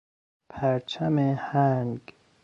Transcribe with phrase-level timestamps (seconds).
[0.49, 1.99] پرچم هنگ